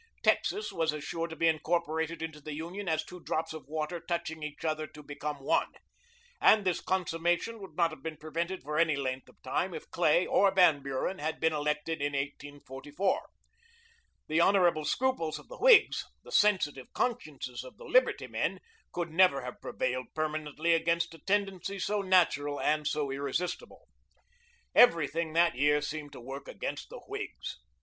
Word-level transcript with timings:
Texas 0.23 0.71
was 0.73 0.95
as 0.95 1.03
sure 1.03 1.27
to 1.27 1.35
be 1.35 1.47
incorporated 1.47 2.23
into 2.23 2.41
the 2.41 2.55
Union 2.55 2.89
as 2.89 3.03
are 3.03 3.05
two 3.05 3.19
drops 3.19 3.53
of 3.53 3.67
water 3.67 3.99
touching 3.99 4.41
each 4.41 4.65
other 4.65 4.87
to 4.87 5.03
become 5.03 5.39
one; 5.39 5.71
and 6.41 6.65
this 6.65 6.79
consummation 6.81 7.59
would 7.59 7.75
not 7.75 7.91
have 7.91 8.01
been 8.01 8.17
prevented 8.17 8.63
for 8.63 8.79
any 8.79 8.95
length 8.95 9.29
of 9.29 9.39
time 9.43 9.75
if 9.75 9.91
Clay 9.91 10.25
or 10.25 10.51
Van 10.51 10.81
Buren 10.81 11.19
had 11.19 11.39
been 11.39 11.53
elected 11.53 12.01
in 12.01 12.13
1844. 12.13 13.27
The 14.27 14.39
honorable 14.41 14.85
scruples 14.85 15.37
of 15.37 15.49
the 15.49 15.57
Whigs, 15.59 16.03
the 16.23 16.31
sensitive 16.31 16.91
consciences 16.93 17.63
of 17.63 17.77
the 17.77 17.85
"Liberty" 17.85 18.25
men, 18.25 18.59
could 18.91 19.11
never 19.11 19.41
have 19.43 19.61
prevailed 19.61 20.07
permanently 20.15 20.73
against 20.73 21.13
a 21.13 21.19
tendency 21.19 21.77
so 21.77 22.01
natural 22.01 22.59
and 22.59 22.87
so 22.87 23.11
irresistible. 23.11 23.87
Everything 24.73 25.33
that 25.33 25.53
year 25.53 25.79
seemed 25.79 26.11
to 26.13 26.19
work 26.19 26.47
against 26.47 26.89
the 26.89 27.01
Whigs. 27.01 27.59